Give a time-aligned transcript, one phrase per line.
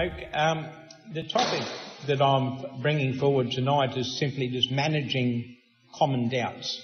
[0.00, 0.66] Um,
[1.12, 1.66] the topic
[2.06, 5.58] that I'm bringing forward tonight is simply just managing
[5.94, 6.80] common doubts.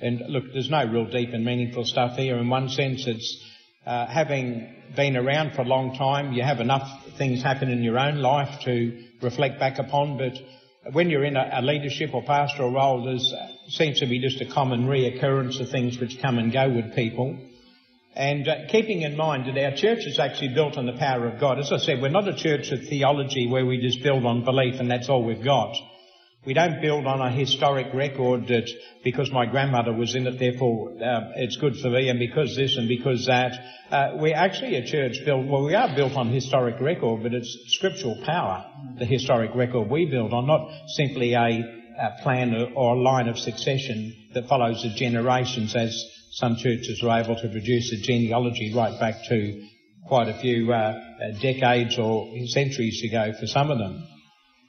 [0.00, 2.38] And look, there's no real deep and meaningful stuff here.
[2.38, 3.44] In one sense, it's
[3.86, 8.00] uh, having been around for a long time, you have enough things happen in your
[8.00, 10.18] own life to reflect back upon.
[10.18, 14.18] But when you're in a, a leadership or pastoral role, there uh, seems to be
[14.18, 17.38] just a common reoccurrence of things which come and go with people.
[18.14, 21.38] And uh, keeping in mind that our church is actually built on the power of
[21.38, 21.58] God.
[21.60, 24.80] As I said, we're not a church of theology where we just build on belief
[24.80, 25.76] and that's all we've got.
[26.44, 28.68] We don't build on a historic record that
[29.04, 32.78] because my grandmother was in it, therefore uh, it's good for me, and because this
[32.78, 33.52] and because that.
[33.90, 37.58] Uh, we're actually a church built, well, we are built on historic record, but it's
[37.66, 38.64] scriptural power,
[38.98, 41.60] the historic record we build on, not simply a,
[41.98, 47.20] a plan or a line of succession that follows the generations as some churches are
[47.20, 49.66] able to produce a genealogy right back to
[50.06, 54.06] quite a few uh, uh, decades or centuries ago for some of them.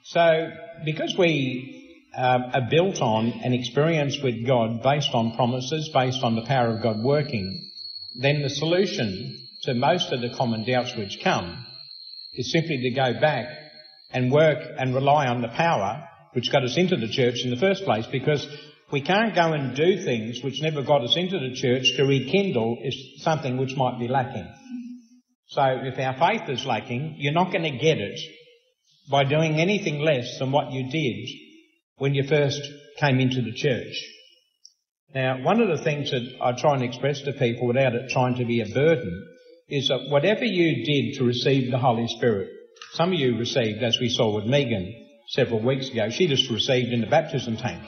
[0.04, 0.50] So,
[0.84, 6.34] because we um, are built on an experience with God based on promises, based on
[6.34, 7.70] the power of God working,
[8.20, 11.64] then the solution to most of the common doubts which come
[12.34, 13.46] is simply to go back
[14.10, 17.56] and work and rely on the power which got us into the church in the
[17.56, 18.46] first place because
[18.92, 22.76] we can't go and do things which never got us into the church to rekindle
[22.82, 24.46] is something which might be lacking.
[25.48, 28.20] So if our faith is lacking, you're not going to get it
[29.10, 31.28] by doing anything less than what you did
[31.96, 32.60] when you first
[32.98, 33.94] came into the church.
[35.14, 38.36] Now, one of the things that I try and express to people without it trying
[38.36, 39.26] to be a burden
[39.68, 42.50] is that whatever you did to receive the Holy Spirit,
[42.92, 44.94] some of you received, as we saw with Megan
[45.28, 47.82] several weeks ago, she just received in the baptism tank.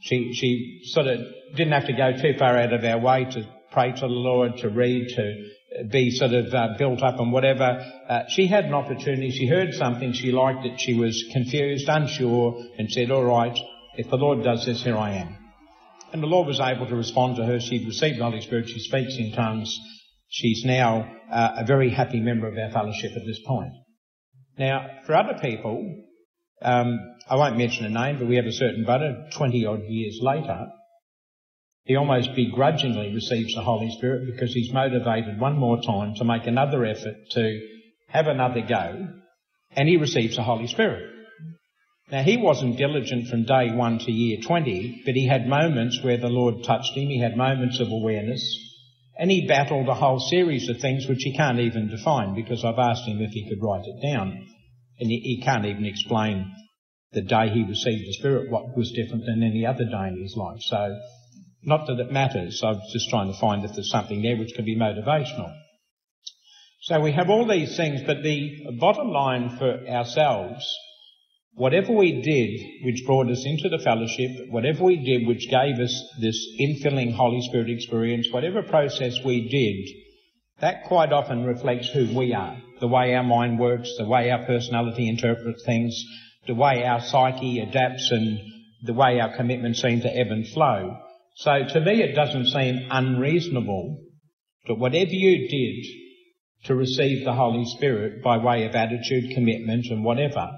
[0.00, 1.20] She, she sort of
[1.56, 4.58] didn't have to go too far out of our way to pray to the Lord,
[4.58, 7.84] to read, to be sort of uh, built up and whatever.
[8.08, 9.30] Uh, she had an opportunity.
[9.30, 10.12] She heard something.
[10.12, 10.80] She liked it.
[10.80, 13.56] She was confused, unsure, and said, all right,
[13.96, 15.36] if the Lord does this, here I am.
[16.12, 17.60] And the Lord was able to respond to her.
[17.60, 18.68] She'd received the Holy Spirit.
[18.68, 19.76] She speaks in tongues.
[20.28, 23.72] She's now uh, a very happy member of our fellowship at this point.
[24.58, 26.04] Now, for other people,
[26.62, 26.98] um,
[27.28, 30.68] I won't mention a name, but we have a certain brother, 20 odd years later,
[31.84, 36.46] he almost begrudgingly receives the Holy Spirit because he's motivated one more time to make
[36.46, 37.60] another effort to
[38.08, 39.08] have another go,
[39.72, 41.14] and he receives the Holy Spirit.
[42.10, 46.16] Now he wasn't diligent from day one to year 20, but he had moments where
[46.16, 48.42] the Lord touched him, he had moments of awareness,
[49.18, 52.78] and he battled a whole series of things which he can't even define because I've
[52.78, 54.46] asked him if he could write it down.
[55.00, 56.52] And he, he can't even explain
[57.12, 60.36] the day he received the Spirit what was different than any other day in his
[60.36, 60.60] life.
[60.60, 60.98] So,
[61.62, 62.60] not that it matters.
[62.62, 65.52] I was just trying to find if there's something there which could be motivational.
[66.82, 70.64] So we have all these things, but the bottom line for ourselves,
[71.52, 76.02] whatever we did which brought us into the fellowship, whatever we did which gave us
[76.20, 80.02] this infilling Holy Spirit experience, whatever process we did,
[80.60, 84.44] that quite often reflects who we are, the way our mind works, the way our
[84.44, 85.94] personality interprets things,
[86.46, 88.38] the way our psyche adapts and
[88.82, 90.96] the way our commitments seem to ebb and flow.
[91.36, 94.00] So to me it doesn't seem unreasonable
[94.66, 95.86] that whatever you did
[96.64, 100.50] to receive the Holy Spirit by way of attitude, commitment and whatever,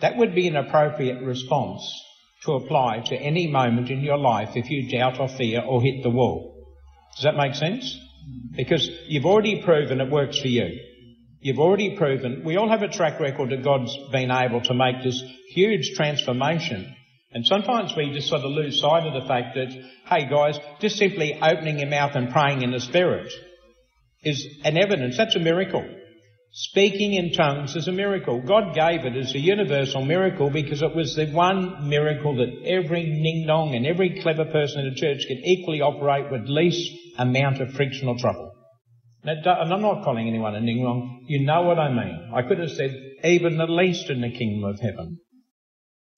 [0.00, 1.82] that would be an appropriate response
[2.44, 6.02] to apply to any moment in your life if you doubt or fear or hit
[6.02, 6.66] the wall.
[7.16, 7.98] Does that make sense?
[8.56, 10.78] Because you've already proven it works for you.
[11.40, 15.04] You've already proven, we all have a track record that God's been able to make
[15.04, 16.94] this huge transformation.
[17.30, 19.68] And sometimes we just sort of lose sight of the fact that,
[20.06, 23.32] hey guys, just simply opening your mouth and praying in the Spirit
[24.24, 25.16] is an evidence.
[25.16, 25.86] That's a miracle.
[26.50, 28.40] Speaking in tongues is a miracle.
[28.40, 33.04] God gave it as a universal miracle because it was the one miracle that every
[33.04, 37.60] ning nong and every clever person in the church could equally operate with least amount
[37.60, 38.47] of frictional trouble.
[39.28, 41.24] And I'm not calling anyone a nong.
[41.26, 42.32] You know what I mean.
[42.34, 42.94] I could have said
[43.24, 45.20] even the least in the kingdom of heaven.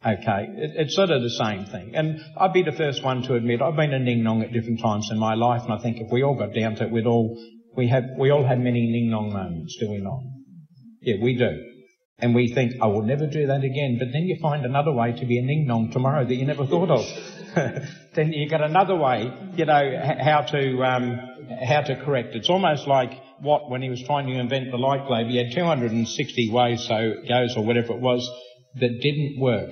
[0.05, 1.95] Okay, it, it's sort of the same thing.
[1.95, 4.81] And I'd be the first one to admit I've been a ning nong at different
[4.81, 7.07] times in my life, and I think if we all got down to it, we'd
[7.07, 7.37] all
[7.77, 10.21] we have we all have many ning nong moments, do we not?
[11.03, 11.67] Yeah, we do.
[12.19, 13.97] And we think, I will never do that again.
[13.99, 16.67] But then you find another way to be a ning nong tomorrow that you never
[16.67, 17.05] thought of.
[18.15, 21.21] then you get another way, you know, how to um,
[21.65, 22.35] how to correct.
[22.35, 23.13] It's almost like
[23.43, 25.27] Watt when he was trying to invent the light globe.
[25.29, 28.29] He had 260 ways, so it goes or whatever it was,
[28.77, 29.71] that didn't work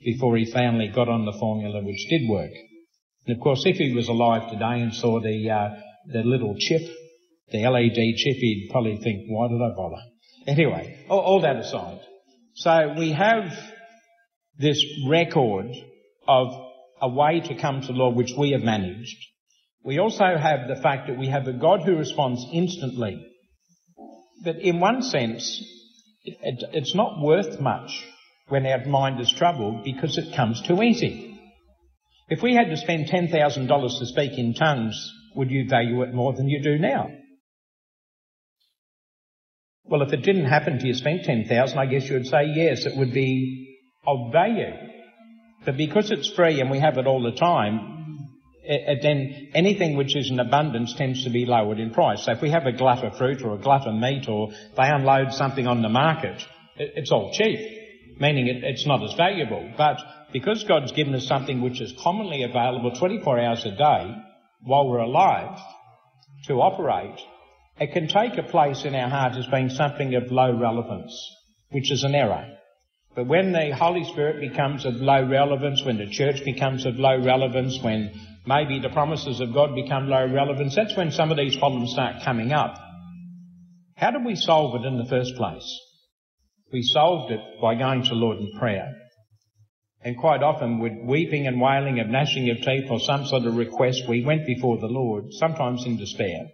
[0.00, 2.52] before he finally got on the formula which did work.
[3.26, 5.70] And of course, if he was alive today and saw the uh,
[6.06, 6.82] the little chip,
[7.50, 10.02] the LED chip, he'd probably think, why did I bother?
[10.46, 12.00] Anyway, all, all that aside.
[12.54, 13.52] So we have
[14.58, 15.66] this record
[16.26, 16.61] of
[17.02, 19.16] a way to come to the Lord which we have managed.
[19.84, 23.26] We also have the fact that we have a God who responds instantly.
[24.44, 25.60] But in one sense,
[26.24, 28.04] it, it, it's not worth much
[28.48, 31.40] when our mind is troubled because it comes too easy.
[32.28, 36.32] If we had to spend $10,000 to speak in tongues, would you value it more
[36.32, 37.10] than you do now?
[39.84, 42.86] Well, if it didn't happen to you spent 10,000, I guess you would say yes,
[42.86, 44.91] it would be of value.
[45.64, 48.28] But because it's free and we have it all the time,
[48.64, 52.24] it, it then anything which is in abundance tends to be lowered in price.
[52.24, 54.88] So if we have a glut of fruit or a glut of meat or they
[54.88, 56.42] unload something on the market,
[56.76, 57.60] it, it's all cheap,
[58.18, 59.72] meaning it, it's not as valuable.
[59.76, 59.98] But
[60.32, 64.14] because God's given us something which is commonly available 24 hours a day
[64.62, 65.58] while we're alive
[66.46, 67.20] to operate,
[67.80, 71.12] it can take a place in our heart as being something of low relevance,
[71.70, 72.58] which is an error.
[73.14, 77.18] But when the Holy Spirit becomes of low relevance, when the church becomes of low
[77.22, 78.12] relevance, when
[78.46, 82.24] maybe the promises of God become low relevance, that's when some of these problems start
[82.24, 82.74] coming up.
[83.96, 85.80] How did we solve it in the first place?
[86.72, 88.90] We solved it by going to Lord in prayer.
[90.04, 93.56] And quite often with weeping and wailing and gnashing of teeth or some sort of
[93.56, 96.46] request, we went before the Lord, sometimes in despair,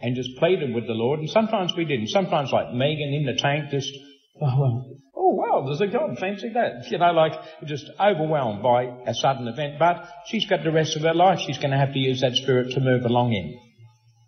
[0.00, 2.08] and just pleaded with the Lord, and sometimes we didn't.
[2.08, 3.92] Sometimes like Megan in the tank just,
[4.40, 4.89] oh well,
[5.30, 6.90] oh wow, there's a God, fancy that.
[6.90, 7.32] You know, like
[7.64, 11.58] just overwhelmed by a sudden event, but she's got the rest of her life she's
[11.58, 13.58] going to have to use that spirit to move along in.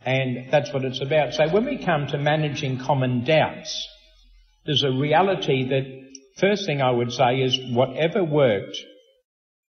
[0.05, 1.35] And that's what it's about.
[1.35, 3.89] So when we come to managing common doubts,
[4.67, 5.85] there's a reality that
[6.39, 8.77] first thing I would say is whatever worked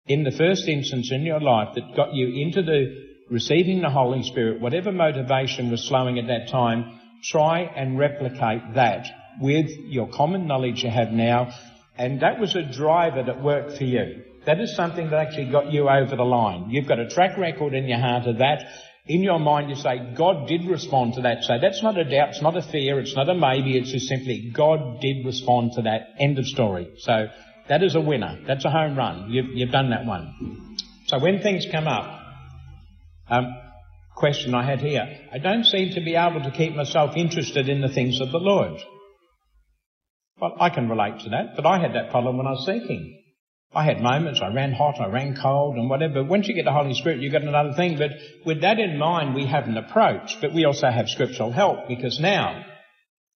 [0.06, 4.22] in the first instance in your life that got you into the receiving the Holy
[4.22, 9.06] Spirit, whatever motivation was flowing at that time, try and replicate that
[9.40, 11.52] with your common knowledge you have now.
[11.96, 14.24] And that was a driver that worked for you.
[14.46, 16.70] That is something that actually got you over the line.
[16.70, 18.64] You've got a track record in your heart of that.
[19.06, 21.44] In your mind you say, God did respond to that.
[21.44, 24.06] So that's not a doubt, it's not a fear, it's not a maybe, it's just
[24.06, 26.14] simply, God did respond to that.
[26.18, 26.92] End of story.
[26.98, 27.28] So
[27.68, 28.38] that is a winner.
[28.46, 29.30] That's a home run.
[29.30, 30.76] You've, you've done that one.
[31.06, 32.20] So when things come up,
[33.28, 33.54] um,
[34.14, 37.80] question I had here, I don't seem to be able to keep myself interested in
[37.80, 38.80] the things of the Lord.
[40.42, 43.16] Well, I can relate to that, but I had that problem when I was seeking.
[43.72, 46.14] I had moments, I ran hot, I ran cold and whatever.
[46.14, 47.96] But Once you get the Holy Spirit, you get another thing.
[47.96, 48.10] But
[48.44, 52.18] with that in mind, we have an approach, but we also have scriptural help because
[52.18, 52.64] now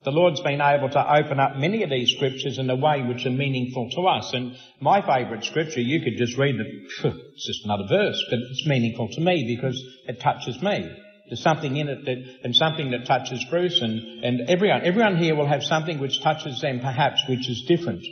[0.03, 3.25] the Lord's been able to open up many of these scriptures in a way which
[3.25, 4.33] are meaningful to us.
[4.35, 6.67] And my favourite scripture, you could just read it,
[7.05, 10.91] it's just another verse, but it's meaningful to me because it touches me.
[11.29, 14.83] There's something in it that, and something that touches Bruce and, and everyone.
[14.85, 18.05] Everyone here will have something which touches them perhaps which is different.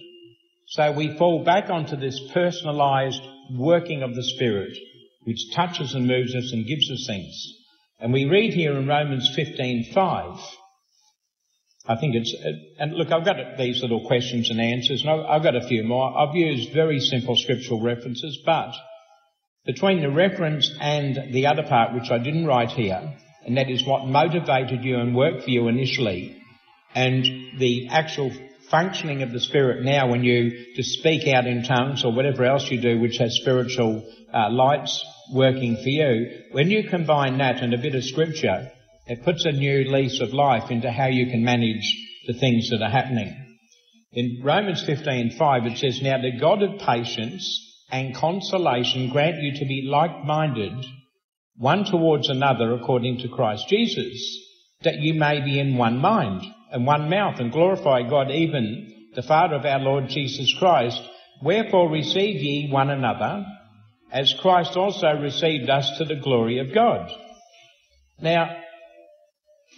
[0.68, 3.20] So we fall back onto this personalised
[3.52, 4.76] working of the Spirit,
[5.22, 7.34] which touches and moves us and gives us things.
[8.00, 10.40] And we read here in Romans 15:5.
[11.86, 12.34] I think it's,
[12.78, 16.16] and look, I've got these little questions and answers, and I've got a few more.
[16.18, 18.74] I've used very simple scriptural references, but
[19.66, 23.14] between the reference and the other part, which I didn't write here,
[23.46, 26.40] and that is what motivated you and worked for you initially,
[26.94, 27.24] and
[27.58, 28.30] the actual
[28.70, 32.70] functioning of the Spirit now when you just speak out in tongues or whatever else
[32.70, 34.02] you do which has spiritual
[34.32, 38.70] uh, lights working for you, when you combine that and a bit of scripture,
[39.06, 41.94] it puts a new lease of life into how you can manage
[42.26, 43.34] the things that are happening.
[44.12, 49.64] In Romans 15:5 it says, Now the God of patience and consolation grant you to
[49.66, 50.84] be like-minded,
[51.56, 54.38] one towards another according to Christ Jesus,
[54.82, 59.22] that you may be in one mind and one mouth and glorify God even the
[59.22, 61.00] Father of our Lord Jesus Christ.
[61.42, 63.44] Wherefore receive ye one another,
[64.10, 67.10] as Christ also received us to the glory of God.
[68.20, 68.56] Now,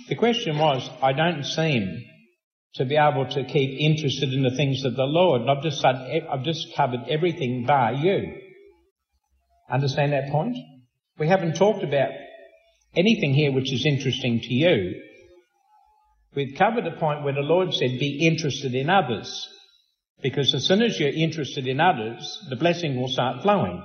[0.08, 2.04] the question was, I don't seem
[2.76, 5.42] to be able to keep interested in the things of the Lord.
[5.42, 5.96] And I've just said,
[6.30, 8.34] I've just covered everything bar you.
[9.70, 10.56] Understand that point?
[11.18, 12.10] We haven't talked about
[12.94, 15.02] anything here which is interesting to you.
[16.34, 19.48] We've covered the point where the Lord said, be interested in others.
[20.22, 23.82] Because as soon as you're interested in others, the blessing will start flowing.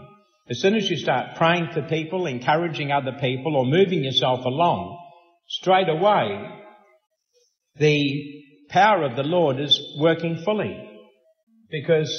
[0.49, 4.97] As soon as you start praying for people, encouraging other people, or moving yourself along,
[5.47, 6.45] straight away,
[7.77, 8.40] the
[8.71, 10.89] power of the Lord is working fully.
[11.69, 12.11] Because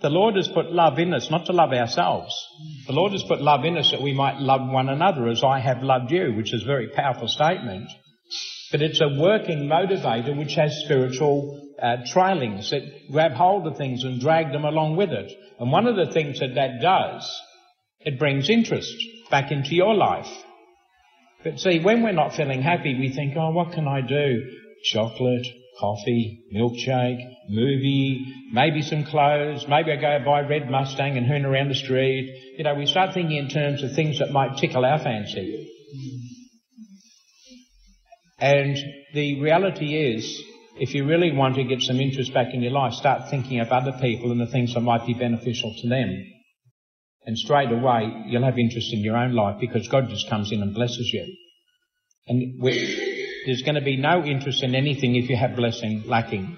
[0.00, 2.32] the Lord has put love in us, not to love ourselves.
[2.86, 5.58] The Lord has put love in us that we might love one another as I
[5.58, 7.88] have loved you, which is a very powerful statement.
[8.70, 14.04] But it's a working motivator which has spiritual uh, trailings that grab hold of things
[14.04, 15.32] and drag them along with it.
[15.58, 17.28] And one of the things that that does,
[18.00, 18.94] it brings interest
[19.30, 20.30] back into your life.
[21.42, 24.42] But see, when we're not feeling happy, we think, oh, what can I do?
[24.84, 25.46] Chocolate,
[25.78, 31.44] coffee, milkshake, movie, maybe some clothes, maybe I go buy a red Mustang and hoon
[31.44, 32.54] around the street.
[32.56, 35.70] You know, we start thinking in terms of things that might tickle our fancy.
[38.40, 38.76] And
[39.14, 40.42] the reality is,
[40.76, 43.68] if you really want to get some interest back in your life, start thinking of
[43.68, 46.24] other people and the things that might be beneficial to them.
[47.26, 50.62] And straight away, you'll have interest in your own life because God just comes in
[50.62, 51.34] and blesses you.
[52.28, 52.62] And
[53.46, 56.56] there's going to be no interest in anything if you have blessing lacking.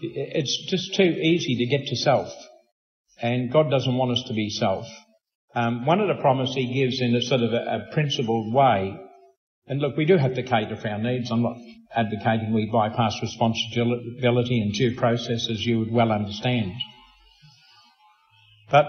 [0.00, 2.32] It's just too easy to get to self.
[3.20, 4.86] And God doesn't want us to be self.
[5.54, 8.98] Um, one of the promises He gives in a sort of a, a principled way
[9.66, 11.30] and look, we do have to cater for our needs.
[11.30, 11.56] I'm not
[11.94, 16.72] advocating we bypass responsibility and due process as you would well understand.
[18.70, 18.86] But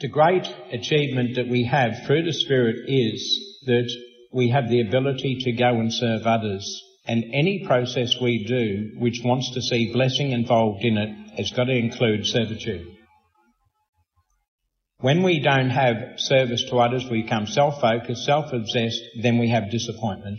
[0.00, 3.90] the great achievement that we have through the Spirit is that
[4.32, 6.82] we have the ability to go and serve others.
[7.06, 11.64] And any process we do which wants to see blessing involved in it has got
[11.64, 12.86] to include servitude.
[15.00, 20.38] When we don't have service to others, we become self-focused, self-obsessed, then we have disappointment.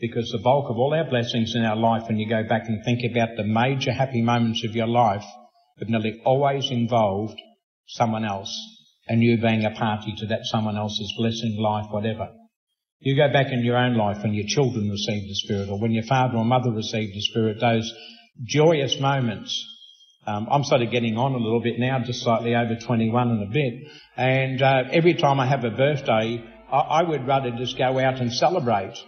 [0.00, 2.82] Because the bulk of all our blessings in our life, when you go back and
[2.82, 5.24] think about the major happy moments of your life,
[5.78, 7.38] have nearly always involved
[7.86, 8.56] someone else
[9.06, 12.30] and you being a party to that someone else's blessing, life, whatever.
[13.00, 15.90] You go back in your own life when your children received the Spirit or when
[15.90, 17.92] your father or mother received the Spirit, those
[18.44, 19.66] joyous moments
[20.26, 23.42] um, I'm sort of getting on a little bit now, just slightly over 21 and
[23.42, 23.90] a bit.
[24.16, 28.20] And uh, every time I have a birthday, I, I would rather just go out
[28.20, 28.98] and celebrate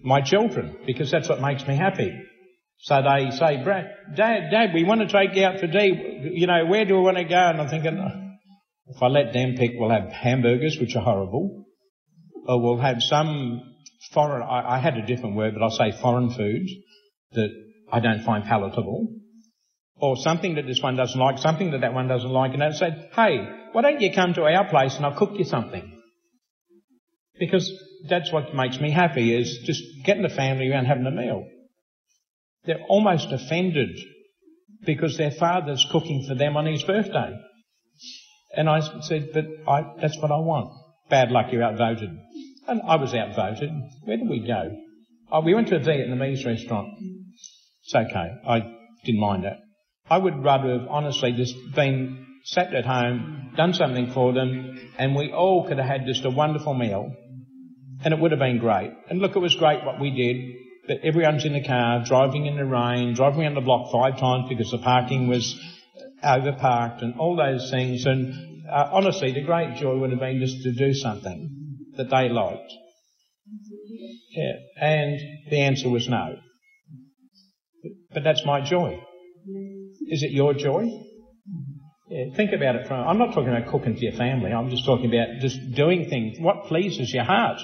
[0.00, 2.18] my children because that's what makes me happy.
[2.78, 6.30] So they say, Brad, Dad, Dad, we want to take you out for tea.
[6.32, 7.36] You know, where do we want to go?
[7.36, 7.96] And I'm thinking,
[8.88, 11.61] if I let them pick, we'll have hamburgers, which are horrible,
[12.46, 13.62] or we'll have some
[14.12, 16.66] foreign, I, I had a different word, but I'll say foreign food
[17.32, 17.50] that
[17.90, 19.08] I don't find palatable
[19.96, 22.72] or something that this one doesn't like, something that that one doesn't like, and they
[22.72, 26.00] say, hey, why don't you come to our place and I'll cook you something?
[27.38, 27.70] Because
[28.08, 31.46] that's what makes me happy is just getting the family around having a meal.
[32.64, 33.90] They're almost offended
[34.84, 37.38] because their father's cooking for them on his birthday.
[38.56, 40.72] And I said, but I, that's what I want.
[41.08, 42.10] Bad luck, you're outvoted.
[42.66, 43.70] And I was outvoted.
[44.04, 44.76] Where did we go?
[45.30, 46.94] Oh, we went to a Vietnamese restaurant.
[47.84, 48.30] It's okay.
[48.46, 48.60] I
[49.04, 49.58] didn't mind that.
[50.08, 55.16] I would rather have honestly just been sat at home, done something for them, and
[55.16, 57.12] we all could have had just a wonderful meal.
[58.04, 58.92] And it would have been great.
[59.08, 62.56] And look, it was great what we did, but everyone's in the car, driving in
[62.56, 65.58] the rain, driving around the block five times because the parking was
[66.22, 68.04] overparked and all those things.
[68.06, 71.61] And uh, honestly, the great joy would have been just to do something
[71.96, 72.72] that they liked.
[74.30, 74.52] Yeah.
[74.80, 75.18] And
[75.50, 76.36] the answer was no.
[78.12, 79.00] But that's my joy.
[80.08, 80.84] Is it your joy?
[82.08, 84.52] Yeah, think about it from, I'm not talking about cooking for your family.
[84.52, 86.38] I'm just talking about just doing things.
[86.38, 87.58] What pleases your heart?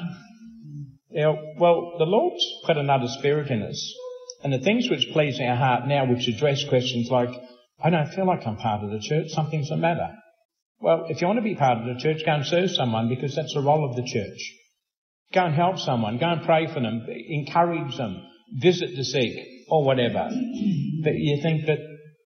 [1.11, 3.95] Yeah, well, the Lord's put another spirit in us.
[4.43, 7.31] And the things which please our heart now, which address questions like,
[7.83, 10.15] I don't feel like I'm part of the church, something's the matter.
[10.81, 13.35] Well, if you want to be part of the church, go and serve someone because
[13.35, 14.55] that's the role of the church.
[15.35, 18.23] Go and help someone, go and pray for them, encourage them,
[18.61, 19.33] visit the sick,
[19.69, 20.31] or whatever.
[21.03, 21.79] But you think that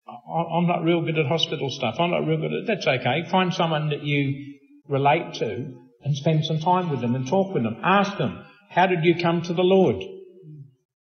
[0.07, 1.97] I'm not real good at hospital stuff.
[1.99, 3.29] I'm not real good at, that's okay.
[3.31, 4.55] Find someone that you
[4.89, 7.79] relate to and spend some time with them and talk with them.
[7.83, 9.97] Ask them, how did you come to the Lord?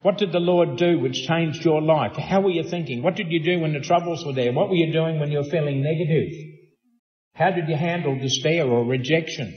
[0.01, 2.15] What did the Lord do which changed your life?
[2.15, 3.03] How were you thinking?
[3.03, 4.51] What did you do when the troubles were there?
[4.51, 6.29] What were you doing when you were feeling negative?
[7.33, 9.55] How did you handle despair or rejection?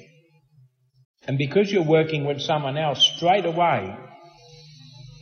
[1.26, 3.96] And because you're working with someone else, straight away,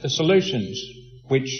[0.02, 0.80] the solutions
[1.28, 1.50] which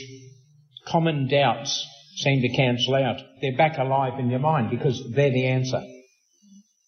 [0.87, 3.21] common doubts seem to cancel out.
[3.41, 5.83] They're back alive in your mind because they're the answer.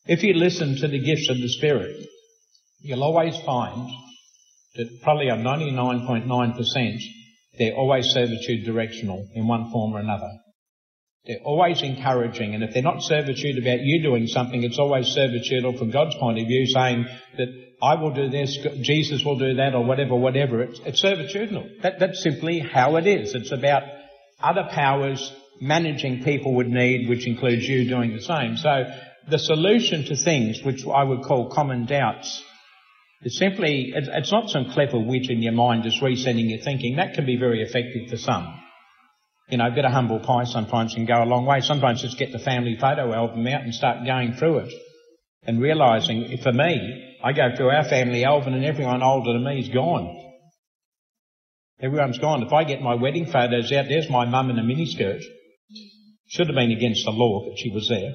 [0.06, 1.96] If you listen to the gifts of the Spirit,
[2.80, 3.88] you'll always find
[4.74, 6.98] that probably on 99.9%
[7.56, 10.30] they're always servitude directional in one form or another.
[11.26, 15.64] They're always encouraging, and if they're not servitude about you doing something, it's always servitude
[15.64, 17.06] or from God's point of view saying
[17.38, 17.48] that
[17.82, 20.62] I will do this, Jesus will do that, or whatever, whatever.
[20.62, 21.80] It's, it's servitudinal.
[21.82, 23.34] That, that's simply how it is.
[23.34, 23.84] It's about
[24.42, 28.56] other powers managing people would need, which includes you doing the same.
[28.58, 28.84] So
[29.30, 32.42] the solution to things which I would call common doubts
[33.24, 36.96] It's simply, it's not some clever wit in your mind just resetting your thinking.
[36.96, 38.60] That can be very effective for some.
[39.48, 41.60] You know, a bit of humble pie sometimes can go a long way.
[41.60, 44.72] Sometimes just get the family photo album out and start going through it
[45.46, 49.60] and realising, for me, I go through our family album and everyone older than me
[49.60, 50.20] is gone.
[51.80, 52.42] Everyone's gone.
[52.42, 55.22] If I get my wedding photos out, there's my mum in a miniskirt.
[56.26, 58.14] Should have been against the law, but she was there.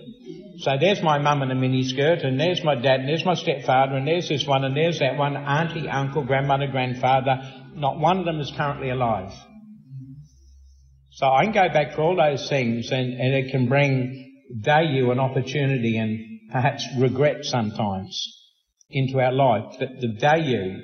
[0.59, 3.95] So there's my mum in a miniskirt, and there's my dad, and there's my stepfather,
[3.95, 7.41] and there's this one, and there's that one, auntie, uncle, grandmother, grandfather.
[7.75, 9.31] Not one of them is currently alive.
[11.19, 15.11] So I can go back to all those things, and, and it can bring value
[15.11, 18.25] and opportunity and perhaps regret sometimes
[18.89, 19.75] into our life.
[19.77, 20.79] But the value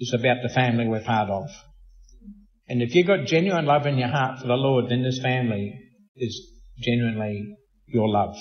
[0.00, 1.44] is about the family we're part of.
[2.68, 5.78] And if you've got genuine love in your heart for the Lord, then this family
[6.16, 7.56] is genuinely
[7.86, 8.34] your love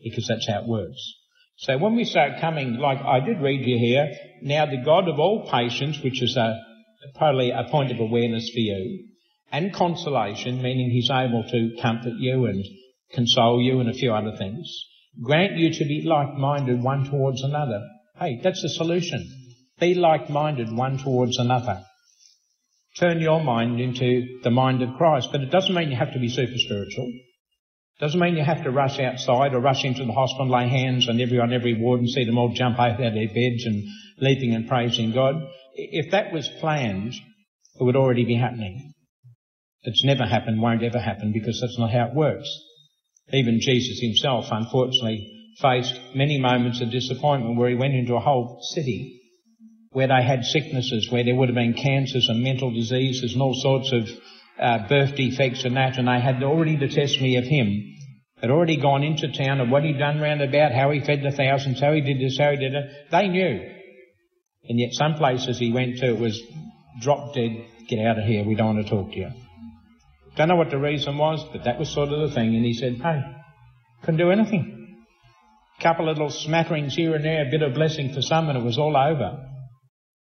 [0.00, 1.12] because that's how it works.
[1.56, 5.18] So when we start coming, like I did read you here, now the God of
[5.18, 6.56] all patience, which is a,
[7.16, 9.09] probably a point of awareness for you,
[9.52, 12.64] and consolation, meaning he's able to comfort you and
[13.12, 14.68] console you and a few other things,
[15.22, 17.80] grant you to be like-minded one towards another.
[18.18, 19.26] Hey, that's the solution.
[19.80, 21.82] Be like-minded one towards another.
[22.98, 26.20] Turn your mind into the mind of Christ, but it doesn't mean you have to
[26.20, 27.10] be super spiritual.
[28.00, 31.08] Doesn't mean you have to rush outside or rush into the hospital and lay hands
[31.08, 33.84] on everyone, every ward and see them all jump out of their beds and
[34.18, 35.34] leaping and praising God.
[35.74, 38.94] If that was planned, it would already be happening.
[39.82, 42.48] It's never happened, won't ever happen because that's not how it works.
[43.32, 48.58] Even Jesus himself, unfortunately, faced many moments of disappointment where he went into a whole
[48.74, 49.20] city
[49.92, 53.54] where they had sicknesses, where there would have been cancers and mental diseases and all
[53.54, 54.08] sorts of
[54.58, 57.96] uh, birth defects and that, and they had already the testimony of him.
[58.40, 61.32] Had already gone into town of what he'd done round about, how he fed the
[61.32, 62.90] thousands, how he did this, how he did it.
[63.10, 63.68] They knew.
[64.68, 66.40] And yet some places he went to it was
[67.00, 69.30] drop dead, get out of here, we don't want to talk to you.
[70.36, 72.54] Don't know what the reason was, but that was sort of the thing.
[72.54, 73.20] And he said, hey,
[74.02, 75.04] couldn't do anything.
[75.78, 78.58] A couple of little smatterings here and there, a bit of blessing for some, and
[78.58, 79.46] it was all over.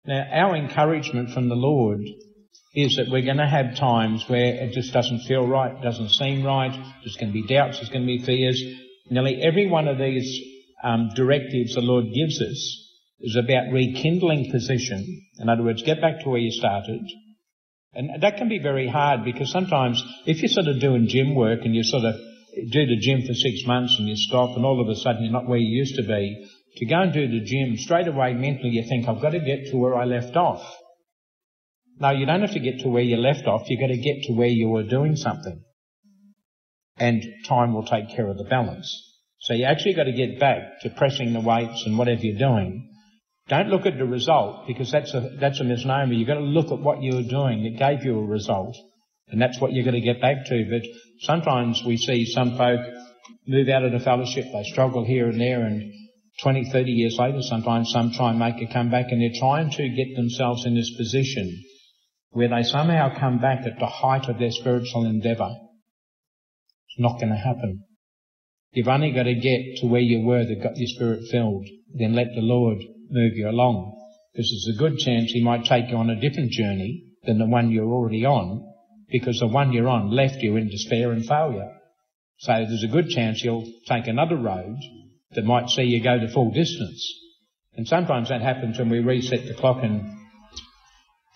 [0.05, 2.01] Now, our encouragement from the Lord
[2.75, 6.45] is that we're going to have times where it just doesn't feel right, doesn't seem
[6.45, 6.73] right,
[7.05, 8.63] there's going to be doubts, there's going to be fears.
[9.11, 10.41] Nearly every one of these
[10.83, 12.79] um, directives the Lord gives us
[13.21, 15.23] is about rekindling position.
[15.39, 17.03] In other words, get back to where you started.
[17.95, 21.61] And that can be very hard because sometimes if you're sort of doing gym work
[21.65, 22.15] and you sort of
[22.71, 25.33] do the gym for six months and you stop and all of a sudden you're
[25.33, 28.71] not where you used to be, to go and do the gym, straight away mentally
[28.71, 30.63] you think, I've got to get to where I left off.
[31.99, 33.69] No, you don't have to get to where you left off.
[33.69, 35.63] You've got to get to where you were doing something.
[36.97, 38.91] And time will take care of the balance.
[39.41, 42.89] So you actually got to get back to pressing the weights and whatever you're doing.
[43.49, 46.13] Don't look at the result because that's a, that's a misnomer.
[46.13, 48.77] You've got to look at what you were doing that gave you a result.
[49.29, 50.67] And that's what you've got to get back to.
[50.71, 50.83] But
[51.21, 52.81] sometimes we see some folk
[53.47, 54.45] move out of the fellowship.
[54.53, 55.93] They struggle here and there and
[56.43, 59.89] 20, 30 years later, sometimes some try and make a comeback and they're trying to
[59.89, 61.63] get themselves in this position
[62.31, 65.51] where they somehow come back at the height of their spiritual endeavour.
[66.89, 67.85] It's not going to happen.
[68.73, 71.67] You've only got to get to where you were that got your spirit filled.
[71.95, 72.79] Then let the Lord
[73.13, 73.99] move you along.
[74.33, 77.47] Because there's a good chance He might take you on a different journey than the
[77.47, 78.67] one you're already on,
[79.11, 81.71] because the one you're on left you in despair and failure.
[82.39, 84.77] So there's a good chance He'll take another road
[85.35, 87.21] that might see you go the full distance.
[87.75, 90.19] And sometimes that happens when we reset the clock and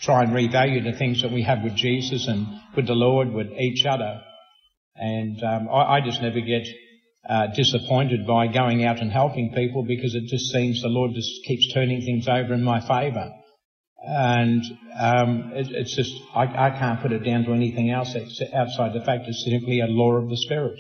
[0.00, 3.48] try and revalue the things that we have with Jesus and with the Lord, with
[3.58, 4.20] each other.
[4.94, 6.66] And um, I, I, just never get
[7.28, 11.30] uh, disappointed by going out and helping people because it just seems the Lord just
[11.44, 13.32] keeps turning things over in my favour.
[13.98, 14.62] And
[14.98, 18.14] um, it, it's just I, I, can't put it down to anything else
[18.54, 20.78] outside the fact it's simply a law of the Spirit.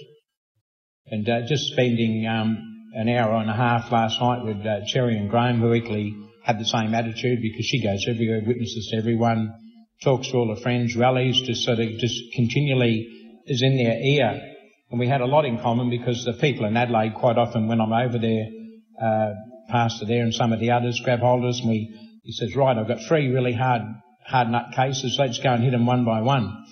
[1.06, 5.18] And uh, just spending um, an hour and a half last night with uh, Cherry
[5.18, 9.52] and Graham, who equally had the same attitude because she goes everywhere, witnesses to everyone,
[10.04, 13.08] talks to all her friends, rallies, just sort of just continually
[13.46, 14.55] is in their ear.
[14.90, 17.80] And we had a lot in common because the people in Adelaide quite often when
[17.80, 18.46] I'm over there,
[19.02, 19.34] uh,
[19.68, 22.86] pastor there and some of the others grab holders and we, he says, right, I've
[22.86, 23.82] got three really hard,
[24.24, 25.16] hard nut cases.
[25.18, 26.64] Let's go and hit them one by one.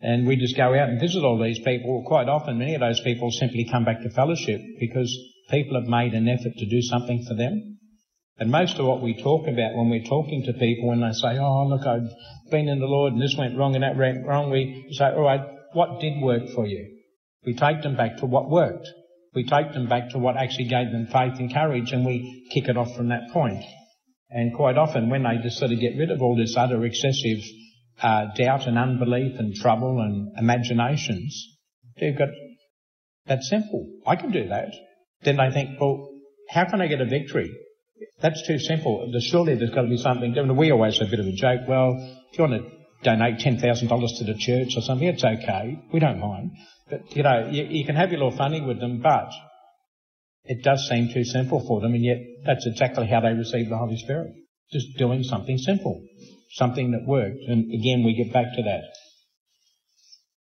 [0.00, 2.04] And we just go out and visit all these people.
[2.06, 5.12] Quite often, many of those people simply come back to fellowship because
[5.50, 7.78] people have made an effort to do something for them.
[8.38, 11.38] And most of what we talk about when we're talking to people, when they say,
[11.38, 12.08] oh, look, I've
[12.50, 15.22] been in the Lord and this went wrong and that went wrong, we say, all
[15.22, 15.40] right,
[15.72, 16.97] what did work for you?
[17.48, 18.86] We take them back to what worked.
[19.34, 22.68] We take them back to what actually gave them faith and courage and we kick
[22.68, 23.64] it off from that point.
[24.28, 27.38] And quite often when they just sort of get rid of all this other excessive
[28.02, 31.56] uh, doubt and unbelief and trouble and imaginations,
[31.98, 32.28] they've got,
[33.28, 33.86] that simple.
[34.06, 34.68] I can do that.
[35.22, 36.10] Then they think, well,
[36.50, 37.50] how can I get a victory?
[38.20, 39.10] That's too simple.
[39.20, 40.34] Surely there's got to be something.
[40.54, 41.62] We always have a bit of a joke.
[41.66, 41.94] Well,
[42.30, 42.70] if you want to
[43.04, 45.82] donate $10,000 to the church or something, it's okay.
[45.94, 46.50] We don't mind.
[46.90, 49.30] But, you know, you, you can have your little funny with them, but
[50.44, 53.76] it does seem too simple for them, and yet that's exactly how they receive the
[53.76, 54.32] Holy Spirit.
[54.72, 56.02] Just doing something simple.
[56.52, 57.40] Something that worked.
[57.46, 58.84] And again, we get back to that.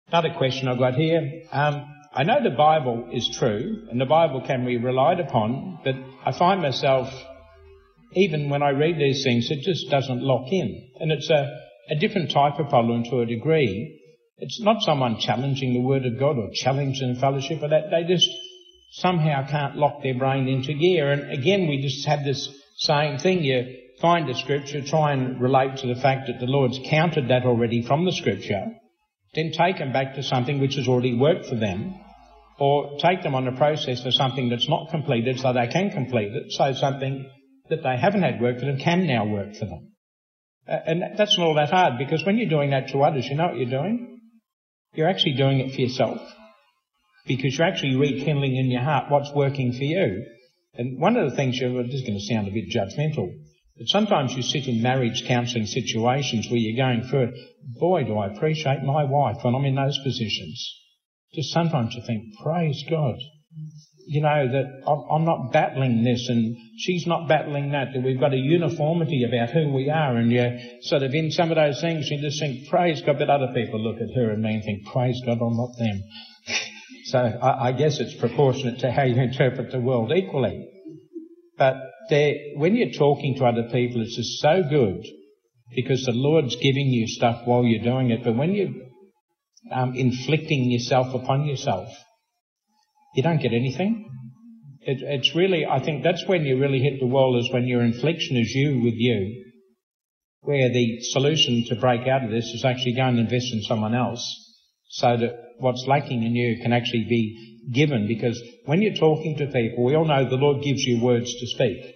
[0.09, 1.43] Another question I've got here.
[1.51, 5.95] Um, I know the Bible is true, and the Bible can be relied upon, but
[6.25, 7.13] I find myself,
[8.13, 10.91] even when I read these things, it just doesn't lock in.
[10.99, 13.98] And it's a, a different type of problem to a degree.
[14.41, 18.29] It's not someone challenging the Word of God or challenging fellowship, but that they just
[18.91, 21.11] somehow can't lock their brain into gear.
[21.11, 23.43] And again, we just have this same thing.
[23.43, 27.43] You find a scripture, try and relate to the fact that the Lord's counted that
[27.43, 28.67] already from the scripture,
[29.35, 31.95] then take them back to something which has already worked for them,
[32.59, 36.33] or take them on a process for something that's not completed so they can complete
[36.33, 37.29] it, so something
[37.69, 39.91] that they haven't had work for them can now work for them.
[40.65, 43.47] And that's not all that hard because when you're doing that to others, you know
[43.47, 44.08] what you're doing?
[44.93, 46.19] You're actually doing it for yourself
[47.27, 50.25] because you're actually rekindling in your heart what's working for you.
[50.73, 53.31] And one of the things you're, this is going to sound a bit judgmental,
[53.77, 57.33] but sometimes you sit in marriage counselling situations where you're going through it.
[57.79, 60.75] Boy, do I appreciate my wife when I'm in those positions.
[61.33, 63.15] Just sometimes you think, praise God.
[64.11, 68.33] You know, that I'm not battling this and she's not battling that, that we've got
[68.33, 72.09] a uniformity about who we are and you're sort of in some of those things
[72.09, 74.87] you just think, praise God, but other people look at her and me and think,
[74.87, 76.03] praise God, I'm not them.
[77.05, 80.69] So I, I guess it's proportionate to how you interpret the world equally.
[81.57, 81.75] But
[82.55, 85.03] when you're talking to other people, it's just so good
[85.75, 88.23] because the Lord's giving you stuff while you're doing it.
[88.23, 88.73] But when you're
[89.71, 91.87] um, inflicting yourself upon yourself,
[93.15, 94.09] you don't get anything.
[94.81, 97.81] It, it's really, I think that's when you really hit the wall is when your
[97.81, 99.45] infliction is you with you,
[100.41, 103.93] where the solution to break out of this is actually go and invest in someone
[103.93, 104.23] else
[104.89, 109.47] so that what's lacking in you can actually be given because when you're talking to
[109.47, 111.95] people, we all know the Lord gives you words to speak.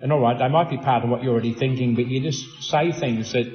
[0.00, 2.90] And alright, they might be part of what you're already thinking, but you just say
[2.92, 3.46] things that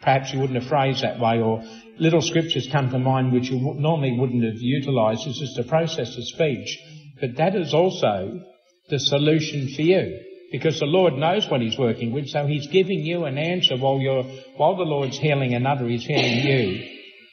[0.00, 1.62] perhaps you wouldn't have phrased that way or
[1.98, 5.26] little scriptures come to mind which you normally wouldn't have utilised.
[5.26, 6.78] It's just a process of speech.
[7.20, 8.40] But that is also
[8.88, 10.20] the solution for you.
[10.50, 13.98] Because the Lord knows what He's working with, so He's giving you an answer while
[13.98, 14.22] you're,
[14.56, 16.88] while the Lord's healing another, He's healing you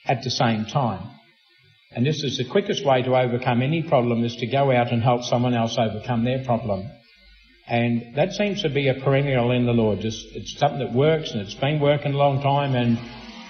[0.06, 1.12] at the same time.
[1.91, 5.01] And this is the quickest way to overcome any problem is to go out and
[5.01, 6.89] help someone else overcome their problem.
[7.67, 10.01] And that seems to be a perennial in the Lord.
[10.01, 12.99] Just, it's something that works and it's been working a long time and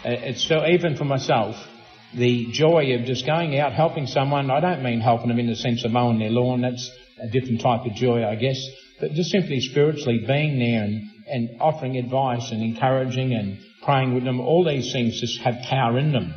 [0.06, 1.56] it's still, even for myself,
[2.14, 5.56] the joy of just going out helping someone, I don't mean helping them in the
[5.56, 6.90] sense of mowing their lawn, that's
[7.20, 8.60] a different type of joy, I guess,
[9.00, 14.24] but just simply spiritually being there and, and offering advice and encouraging and praying with
[14.24, 16.34] them, all these things just have power in them.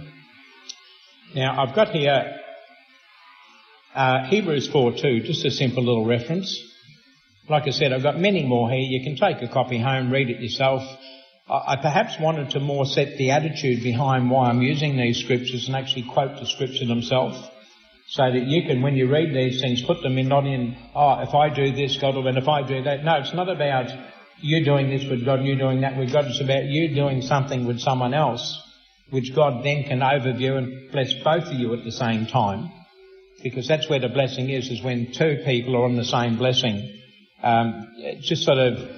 [1.34, 2.38] Now, I've got here
[3.94, 6.56] uh, Hebrews 4:2, just a simple little reference.
[7.48, 8.80] Like I said, I've got many more here.
[8.80, 10.82] You can take a copy home, read it yourself.
[11.50, 15.76] I, perhaps wanted to more set the attitude behind why I'm using these scriptures and
[15.76, 17.38] actually quote the scripture themselves.
[18.08, 21.20] So that you can, when you read these things, put them in, not in, oh,
[21.20, 23.04] if I do this, God will, and if I do that.
[23.04, 23.90] No, it's not about
[24.40, 26.26] you doing this with God, you doing that with God.
[26.26, 28.62] It's about you doing something with someone else
[29.10, 32.70] which God then can overview and bless both of you at the same time.
[33.42, 37.00] Because that's where the blessing is, is when two people are on the same blessing.
[37.42, 37.88] Um,
[38.20, 38.90] just sort of,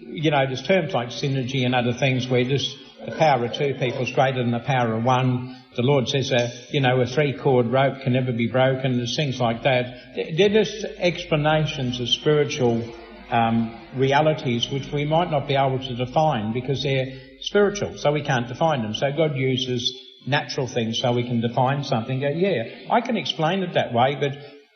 [0.00, 3.74] you know, there's terms like synergy and other things where just the power of two
[3.74, 5.56] people is greater than the power of one.
[5.76, 6.32] The Lord says,
[6.70, 8.96] you know, a three cord rope can never be broken.
[8.96, 10.14] There's things like that.
[10.36, 12.82] They're just explanations of spiritual
[13.30, 18.22] um, realities which we might not be able to define because they're spiritual, so we
[18.22, 18.94] can't define them.
[18.94, 22.20] So God uses natural things so we can define something.
[22.20, 24.32] Go, yeah, I can explain it that way, but,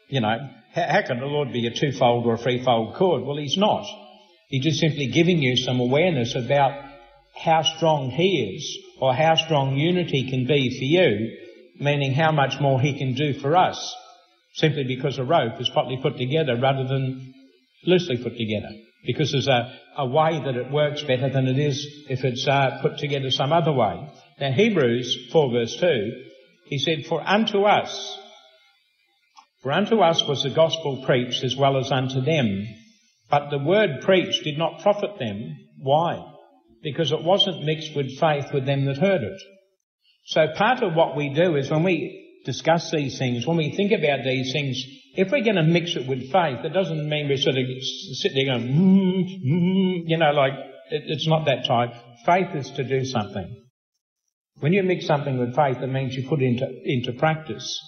[0.09, 0.37] you know,
[0.75, 3.25] how can the Lord be a twofold or a threefold cord?
[3.25, 3.87] Well, He's not.
[4.51, 6.73] He's just simply giving you some awareness about
[7.35, 11.39] how strong He is, or how strong unity can be for you,
[11.79, 13.97] meaning how much more He can do for us,
[14.55, 17.33] simply because a rope is properly put together rather than
[17.87, 18.71] loosely put together
[19.05, 22.79] because there's a, a way that it works better than it is if it's uh,
[22.83, 24.09] put together some other way.
[24.41, 26.25] Now Hebrews 4 verse 2,
[26.67, 28.19] he said, For unto us,
[29.63, 32.67] for unto us was the gospel preached as well as unto them.
[33.31, 35.57] But the word preached did not profit them.
[35.79, 36.25] Why?
[36.83, 39.41] Because it wasn't mixed with faith with them that heard it.
[40.27, 43.93] So part of what we do is when we discuss these things, when we think
[43.93, 44.83] about these things,
[45.15, 47.65] if we're going to mix it with faith, it doesn't mean we sort of
[48.15, 50.55] sit there going, mm, mm, you know, like
[50.91, 51.91] it, it's not that type.
[52.25, 53.65] Faith is to do something.
[54.61, 57.79] When you mix something with faith, it means you put it into into practice.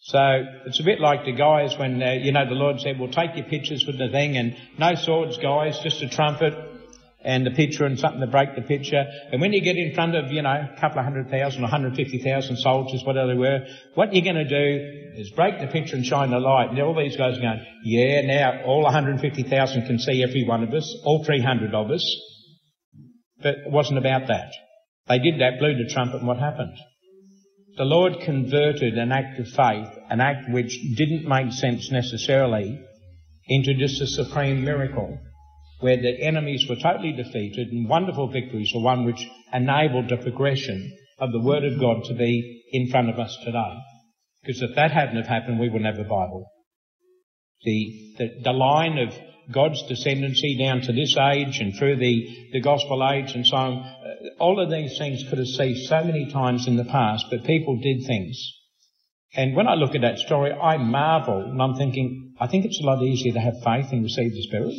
[0.00, 0.20] So
[0.66, 3.36] it's a bit like the guys when uh, you know the Lord said, "Well, take
[3.36, 6.54] your pictures with the thing and no swords, guys, just a trumpet."
[7.24, 9.04] and the pitcher and something to break the pitcher.
[9.32, 12.56] And when you get in front of, you know, a couple of hundred thousand, 150,000
[12.56, 16.30] soldiers, whatever they were, what you're going to do is break the pitcher and shine
[16.30, 16.70] the light.
[16.70, 20.72] And all these guys are going, yeah, now all 150,000 can see every one of
[20.72, 22.16] us, all 300 of us.
[23.42, 24.52] But it wasn't about that.
[25.08, 26.76] They did that, blew the trumpet, and what happened?
[27.78, 32.76] The Lord converted an act of faith, an act which didn't make sense necessarily,
[33.46, 35.16] into just a supreme miracle
[35.78, 40.92] where the enemies were totally defeated and wonderful victories were won which enabled the progression
[41.20, 43.78] of the Word of God to be in front of us today.
[44.42, 46.50] Because if that hadn't have happened, we wouldn't have a Bible.
[47.62, 49.14] The, the, the line of
[49.50, 53.72] God's descendancy down to this age and through the, the gospel age and so on,
[53.78, 57.44] uh, all of these things could have ceased so many times in the past, but
[57.44, 58.36] people did things.
[59.34, 62.80] And when I look at that story, I marvel and I'm thinking, I think it's
[62.82, 64.74] a lot easier to have faith and receive the Spirit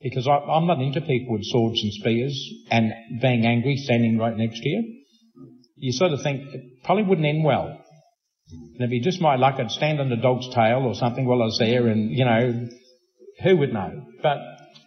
[0.00, 4.36] because I, am not into people with swords and spears and being angry standing right
[4.36, 5.02] next to you.
[5.76, 7.80] You sort of think it probably wouldn't end well.
[8.50, 11.42] And it'd be just my luck, I'd stand on the dog's tail or something while
[11.42, 12.68] I was there and, you know,
[13.42, 14.06] who would know?
[14.22, 14.38] But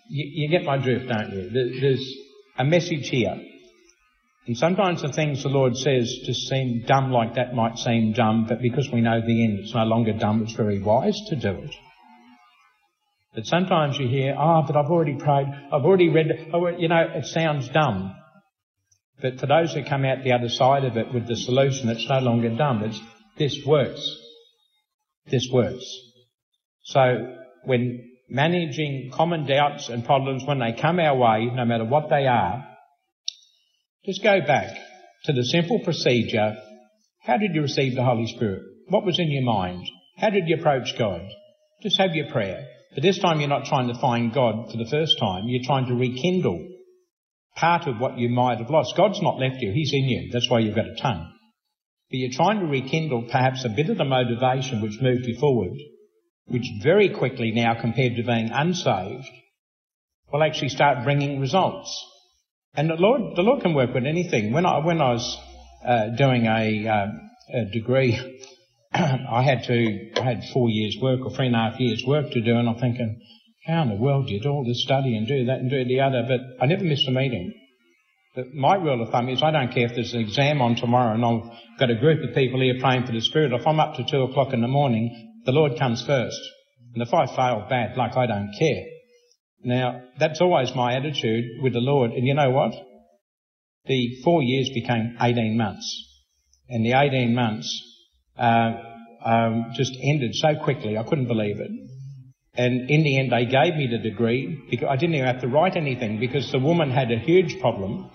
[0.10, 1.49] you, you get my drift, don't you?
[1.79, 2.15] There's
[2.57, 3.41] a message here.
[4.47, 8.45] And sometimes the things the Lord says just seem dumb like that might seem dumb,
[8.47, 11.49] but because we know the end, it's no longer dumb, it's very wise to do
[11.49, 11.75] it.
[13.36, 16.88] But sometimes you hear, ah, oh, but I've already prayed, I've already read, oh, you
[16.88, 18.15] know, it sounds dumb.
[19.21, 22.07] But for those who come out the other side of it with the solution, it's
[22.07, 22.83] no longer dumb.
[22.83, 22.99] It's,
[23.38, 24.17] this works.
[25.29, 25.86] This works.
[26.83, 32.10] So when managing common doubts and problems, when they come our way, no matter what
[32.10, 32.66] they are,
[34.06, 34.78] just go back
[35.26, 36.56] to the simple procedure.
[37.22, 38.62] How did you receive the Holy Spirit?
[38.88, 39.86] What was in your mind?
[40.18, 41.22] How did you approach God?
[41.82, 42.66] Just have your prayer.
[42.94, 45.44] But this time you're not trying to find God for the first time.
[45.48, 46.68] You're trying to rekindle
[47.56, 48.96] part of what you might have lost.
[48.96, 49.72] God's not left you.
[49.74, 50.30] He's in you.
[50.32, 51.32] That's why you've got a tongue.
[52.10, 55.78] But you're trying to rekindle perhaps a bit of the motivation which moved you forward,
[56.47, 59.27] which very quickly now compared to being unsaved
[60.31, 62.05] will actually start bringing results.
[62.73, 64.53] And the Lord, the Lord can work with anything.
[64.53, 65.38] When I, when I was
[65.86, 67.07] uh, doing a, uh,
[67.53, 68.38] a degree
[68.93, 72.31] I had to, I had four years work or three and a half years work
[72.31, 73.21] to do and I'm thinking,
[73.65, 75.83] how in the world do you do all this study and do that and do
[75.83, 76.23] the other?
[76.27, 77.53] But I never missed a meeting.
[78.33, 81.13] But my rule of thumb is I don't care if there's an exam on tomorrow
[81.13, 83.51] and I've got a group of people here praying for the Spirit.
[83.51, 86.39] If I'm up to two o'clock in the morning, the Lord comes first.
[86.93, 88.83] And if I fail bad like I don't care.
[89.63, 92.12] Now, that's always my attitude with the Lord.
[92.12, 92.73] And you know what?
[93.86, 95.88] The four years became 18 months.
[96.67, 97.81] And the 18 months,
[98.38, 98.73] uh,
[99.25, 100.97] um, just ended so quickly.
[100.97, 101.71] I couldn't believe it.
[102.55, 105.47] And in the end, they gave me the degree because I didn't even have to
[105.47, 108.12] write anything because the woman had a huge problem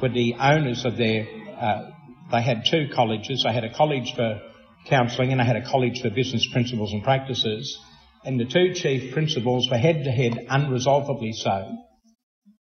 [0.00, 1.26] with the owners of their.
[1.60, 1.90] Uh,
[2.30, 3.42] they had two colleges.
[3.44, 4.40] They had a college for
[4.86, 7.78] counselling and I had a college for business principles and practices.
[8.24, 11.76] And the two chief principles were head to head, unresolvably so.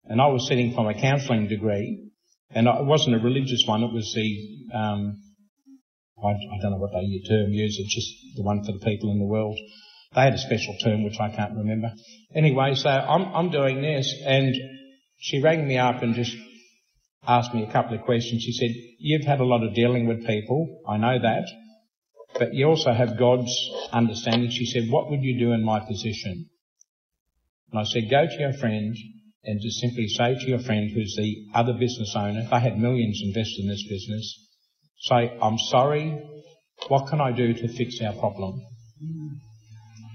[0.05, 2.11] And I was sitting from a counselling degree,
[2.51, 3.83] and it wasn't a religious one.
[3.83, 5.17] It was the um,
[6.23, 9.11] I, I don't know what they term use, it's just the one for the people
[9.11, 9.57] in the world.
[10.15, 11.91] They had a special term which I can't remember.
[12.33, 14.55] Anyway, so I'm, I'm doing this and
[15.17, 16.35] she rang me up and just
[17.27, 18.41] asked me a couple of questions.
[18.41, 21.45] She said, you've had a lot of dealing with people, I know that,
[22.37, 23.53] but you also have God's
[23.91, 24.49] understanding.
[24.51, 26.49] She said, what would you do in my position?
[27.71, 28.95] And I said, go to your friend
[29.43, 33.21] and just simply say to your friend who's the other business owner, they had millions
[33.23, 34.47] invested in this business,
[34.99, 36.19] Say, I'm sorry.
[36.87, 38.61] What can I do to fix our problem?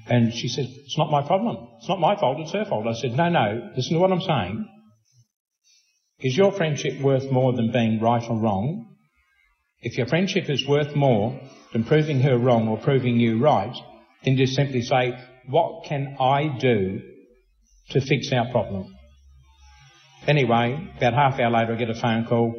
[0.09, 1.69] And she said, It's not my problem.
[1.79, 2.41] It's not my fault.
[2.41, 2.87] It's her fault.
[2.87, 3.71] I said, No, no.
[3.77, 4.69] Listen to what I'm saying.
[6.21, 8.97] Is your friendship worth more than being right or wrong?
[9.81, 11.41] If your friendship is worth more
[11.73, 13.75] than proving her wrong or proving you right,
[14.25, 17.01] then just simply say, What can I do
[17.91, 18.95] to fix our problem?
[20.27, 22.55] Anyway, about half hour later, I get a phone call.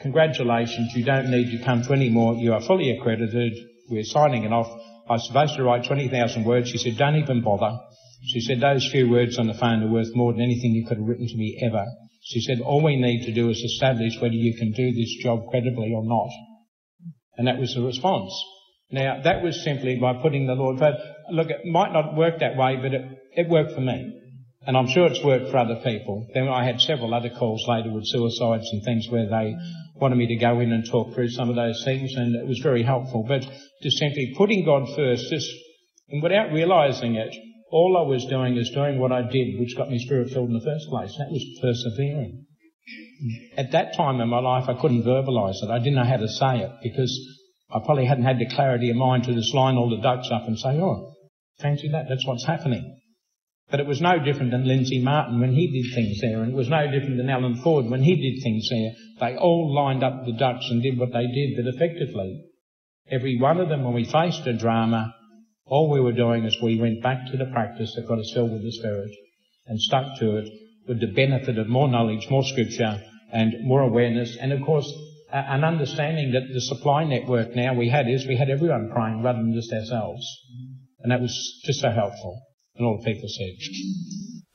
[0.00, 2.34] Congratulations, you don't need to come to any more.
[2.34, 3.54] You are fully accredited.
[3.88, 4.66] We're signing it off.
[5.08, 6.68] I was supposed to write 20,000 words.
[6.68, 7.78] She said, don't even bother.
[8.26, 10.98] She said, those few words on the phone are worth more than anything you could
[10.98, 11.84] have written to me ever.
[12.24, 15.48] She said, all we need to do is establish whether you can do this job
[15.48, 16.28] credibly or not.
[17.36, 18.32] And that was the response.
[18.90, 20.98] Now, that was simply by putting the Lord first.
[21.30, 24.12] Look, it might not work that way, but it, it worked for me.
[24.66, 26.26] And I'm sure it's worked for other people.
[26.34, 29.54] Then I had several other calls later with suicides and things where they
[29.94, 32.58] wanted me to go in and talk through some of those things, and it was
[32.62, 33.24] very helpful.
[33.26, 33.42] But
[33.82, 35.48] just simply putting God first, just
[36.08, 37.34] and without realizing it,
[37.70, 40.54] all I was doing is doing what I did, which got me spirit filled in
[40.54, 41.14] the first place.
[41.18, 42.46] That was persevering.
[43.56, 45.70] At that time in my life, I couldn't verbalize it.
[45.70, 47.12] I didn't know how to say it because
[47.70, 50.46] I probably hadn't had the clarity of mind to just line all the ducks up
[50.46, 51.14] and say, oh,
[51.60, 53.00] fancy that, that's what's happening.
[53.70, 56.56] But it was no different than Lindsay Martin when he did things there, and it
[56.56, 58.92] was no different than Alan Ford when he did things there.
[59.18, 62.44] They all lined up the ducks and did what they did, but effectively,
[63.10, 65.14] every one of them, when we faced a drama,
[65.64, 68.52] all we were doing is we went back to the practice that got us filled
[68.52, 69.10] with the Spirit
[69.66, 70.48] and stuck to it
[70.88, 74.92] with the benefit of more knowledge, more scripture, and more awareness, and of course,
[75.32, 79.38] an understanding that the supply network now we had is we had everyone praying rather
[79.38, 80.24] than just ourselves.
[81.00, 82.42] And that was just so helpful.
[82.76, 84.45] And all the people said.